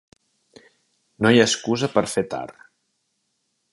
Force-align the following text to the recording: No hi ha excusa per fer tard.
No 1.25 1.33
hi 1.33 1.41
ha 1.41 1.45
excusa 1.49 1.91
per 1.99 2.05
fer 2.15 2.25
tard. 2.33 2.59